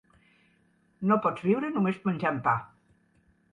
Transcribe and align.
No 1.11 1.17
pots 1.27 1.45
viure 1.49 1.71
només 1.77 2.01
menjant 2.11 2.43
pa. 2.51 2.57